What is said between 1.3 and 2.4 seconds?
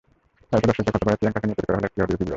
নিয়ে তৈরি করা হলো একটি অডিও-ভিজ্যুয়াল।